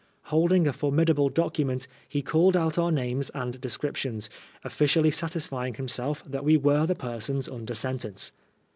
Holding 0.33 0.65
a 0.65 0.73
formidable 0.73 1.29
document, 1.29 1.87
he 2.09 2.23
called 2.23 2.57
out 2.57 2.79
our 2.79 2.91
names 2.91 3.29
and 3.35 3.61
descriptions, 3.61 4.31
of&cially 4.63 5.13
satisfying 5.13 5.75
himself 5.75 6.23
that 6.25 6.43
we 6.43 6.57
were 6.57 6.87
the 6.87 6.95
persons 6.95 7.47
under 7.47 7.75
sentence. 7.75 8.31